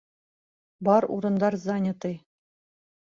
[0.89, 2.17] Бар урындар занятый.